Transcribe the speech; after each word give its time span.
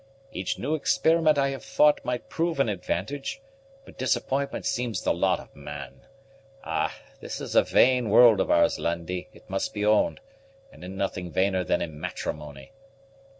"Each 0.31 0.57
new 0.57 0.73
experiment 0.73 1.37
I 1.37 1.49
have 1.49 1.63
thought 1.63 2.03
might 2.03 2.27
prove 2.27 2.59
an 2.59 2.69
advantage; 2.69 3.39
but 3.85 3.99
disappointment 3.99 4.65
seems 4.65 5.03
the 5.03 5.13
lot 5.13 5.39
of 5.39 5.55
man. 5.55 6.07
Ah! 6.63 6.97
this 7.19 7.39
is 7.39 7.53
a 7.55 7.61
vain 7.61 8.09
world 8.09 8.39
of 8.39 8.49
ours, 8.49 8.79
Lundie, 8.79 9.29
it 9.31 9.47
must 9.47 9.75
be 9.75 9.85
owned; 9.85 10.19
and 10.71 10.83
in 10.83 10.97
nothing 10.97 11.29
vainer 11.29 11.63
than 11.63 11.83
in 11.83 11.99
matrimony." 12.01 12.71